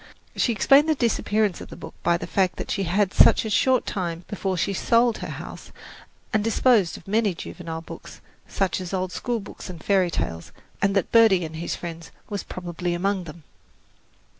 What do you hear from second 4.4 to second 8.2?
sold her house and disposed of many juvenile books,